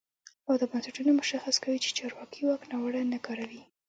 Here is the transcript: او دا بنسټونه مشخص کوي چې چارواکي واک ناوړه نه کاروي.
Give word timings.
او 0.47 0.53
دا 0.61 0.65
بنسټونه 0.71 1.11
مشخص 1.21 1.55
کوي 1.63 1.79
چې 1.85 1.95
چارواکي 1.97 2.41
واک 2.45 2.61
ناوړه 2.71 3.01
نه 3.13 3.19
کاروي. 3.25 3.63